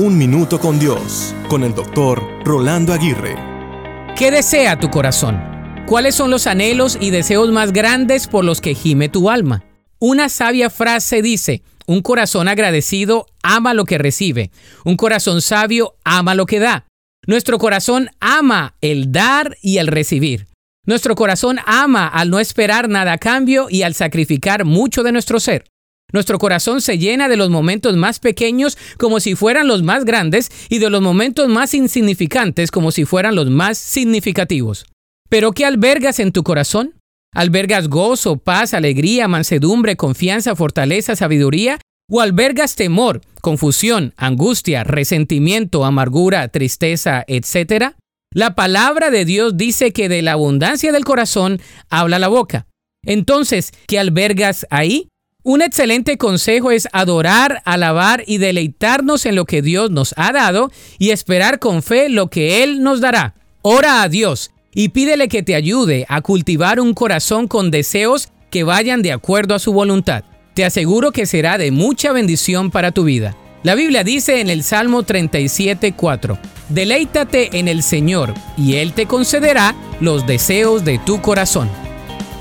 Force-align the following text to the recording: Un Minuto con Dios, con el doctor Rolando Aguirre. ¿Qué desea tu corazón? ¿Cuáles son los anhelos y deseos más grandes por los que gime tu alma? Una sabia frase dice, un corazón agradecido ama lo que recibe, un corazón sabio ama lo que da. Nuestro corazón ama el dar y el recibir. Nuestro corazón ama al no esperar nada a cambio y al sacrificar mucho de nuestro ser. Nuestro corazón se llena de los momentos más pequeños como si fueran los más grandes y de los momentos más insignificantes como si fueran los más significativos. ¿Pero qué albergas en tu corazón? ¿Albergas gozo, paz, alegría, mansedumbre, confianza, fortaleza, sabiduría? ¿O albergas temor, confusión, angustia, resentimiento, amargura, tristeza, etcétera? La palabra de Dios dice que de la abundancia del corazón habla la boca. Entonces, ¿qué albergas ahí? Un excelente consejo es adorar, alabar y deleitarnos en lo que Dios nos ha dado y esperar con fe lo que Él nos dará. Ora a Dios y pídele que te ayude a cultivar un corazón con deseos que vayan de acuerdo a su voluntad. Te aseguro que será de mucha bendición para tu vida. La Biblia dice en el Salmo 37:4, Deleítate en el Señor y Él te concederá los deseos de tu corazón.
Un 0.00 0.16
Minuto 0.16 0.60
con 0.60 0.78
Dios, 0.78 1.34
con 1.48 1.64
el 1.64 1.74
doctor 1.74 2.22
Rolando 2.44 2.92
Aguirre. 2.92 3.34
¿Qué 4.16 4.30
desea 4.30 4.78
tu 4.78 4.90
corazón? 4.90 5.42
¿Cuáles 5.88 6.14
son 6.14 6.30
los 6.30 6.46
anhelos 6.46 6.96
y 7.00 7.10
deseos 7.10 7.50
más 7.50 7.72
grandes 7.72 8.28
por 8.28 8.44
los 8.44 8.60
que 8.60 8.76
gime 8.76 9.08
tu 9.08 9.28
alma? 9.28 9.64
Una 9.98 10.28
sabia 10.28 10.70
frase 10.70 11.20
dice, 11.20 11.64
un 11.88 12.00
corazón 12.00 12.46
agradecido 12.46 13.26
ama 13.42 13.74
lo 13.74 13.86
que 13.86 13.98
recibe, 13.98 14.52
un 14.84 14.94
corazón 14.94 15.42
sabio 15.42 15.96
ama 16.04 16.36
lo 16.36 16.46
que 16.46 16.60
da. 16.60 16.86
Nuestro 17.26 17.58
corazón 17.58 18.08
ama 18.20 18.76
el 18.80 19.10
dar 19.10 19.56
y 19.62 19.78
el 19.78 19.88
recibir. 19.88 20.46
Nuestro 20.86 21.16
corazón 21.16 21.58
ama 21.66 22.06
al 22.06 22.30
no 22.30 22.38
esperar 22.38 22.88
nada 22.88 23.14
a 23.14 23.18
cambio 23.18 23.66
y 23.68 23.82
al 23.82 23.94
sacrificar 23.94 24.64
mucho 24.64 25.02
de 25.02 25.10
nuestro 25.10 25.40
ser. 25.40 25.64
Nuestro 26.10 26.38
corazón 26.38 26.80
se 26.80 26.96
llena 26.96 27.28
de 27.28 27.36
los 27.36 27.50
momentos 27.50 27.94
más 27.96 28.18
pequeños 28.18 28.78
como 28.96 29.20
si 29.20 29.34
fueran 29.34 29.68
los 29.68 29.82
más 29.82 30.06
grandes 30.06 30.50
y 30.70 30.78
de 30.78 30.88
los 30.88 31.02
momentos 31.02 31.48
más 31.48 31.74
insignificantes 31.74 32.70
como 32.70 32.92
si 32.92 33.04
fueran 33.04 33.34
los 33.34 33.50
más 33.50 33.76
significativos. 33.76 34.86
¿Pero 35.28 35.52
qué 35.52 35.66
albergas 35.66 36.18
en 36.18 36.32
tu 36.32 36.42
corazón? 36.42 36.94
¿Albergas 37.34 37.88
gozo, 37.88 38.38
paz, 38.38 38.72
alegría, 38.72 39.28
mansedumbre, 39.28 39.96
confianza, 39.96 40.56
fortaleza, 40.56 41.14
sabiduría? 41.14 41.78
¿O 42.10 42.22
albergas 42.22 42.74
temor, 42.74 43.20
confusión, 43.42 44.14
angustia, 44.16 44.84
resentimiento, 44.84 45.84
amargura, 45.84 46.48
tristeza, 46.48 47.22
etcétera? 47.26 47.96
La 48.32 48.54
palabra 48.54 49.10
de 49.10 49.26
Dios 49.26 49.58
dice 49.58 49.92
que 49.92 50.08
de 50.08 50.22
la 50.22 50.32
abundancia 50.32 50.90
del 50.90 51.04
corazón 51.04 51.60
habla 51.90 52.18
la 52.18 52.28
boca. 52.28 52.66
Entonces, 53.04 53.72
¿qué 53.86 53.98
albergas 53.98 54.66
ahí? 54.70 55.08
Un 55.48 55.62
excelente 55.62 56.18
consejo 56.18 56.72
es 56.72 56.88
adorar, 56.92 57.62
alabar 57.64 58.22
y 58.26 58.36
deleitarnos 58.36 59.24
en 59.24 59.34
lo 59.34 59.46
que 59.46 59.62
Dios 59.62 59.90
nos 59.90 60.12
ha 60.18 60.30
dado 60.30 60.70
y 60.98 61.08
esperar 61.08 61.58
con 61.58 61.82
fe 61.82 62.10
lo 62.10 62.28
que 62.28 62.62
Él 62.62 62.82
nos 62.82 63.00
dará. 63.00 63.34
Ora 63.62 64.02
a 64.02 64.10
Dios 64.10 64.50
y 64.74 64.90
pídele 64.90 65.28
que 65.28 65.42
te 65.42 65.54
ayude 65.54 66.04
a 66.10 66.20
cultivar 66.20 66.80
un 66.80 66.92
corazón 66.92 67.48
con 67.48 67.70
deseos 67.70 68.28
que 68.50 68.62
vayan 68.62 69.00
de 69.00 69.12
acuerdo 69.12 69.54
a 69.54 69.58
su 69.58 69.72
voluntad. 69.72 70.22
Te 70.52 70.66
aseguro 70.66 71.12
que 71.12 71.24
será 71.24 71.56
de 71.56 71.70
mucha 71.70 72.12
bendición 72.12 72.70
para 72.70 72.92
tu 72.92 73.04
vida. 73.04 73.34
La 73.62 73.74
Biblia 73.74 74.04
dice 74.04 74.42
en 74.42 74.50
el 74.50 74.62
Salmo 74.62 75.02
37:4, 75.02 76.38
Deleítate 76.68 77.58
en 77.58 77.68
el 77.68 77.82
Señor 77.82 78.34
y 78.58 78.74
Él 78.74 78.92
te 78.92 79.06
concederá 79.06 79.74
los 79.98 80.26
deseos 80.26 80.84
de 80.84 80.98
tu 80.98 81.22
corazón. 81.22 81.70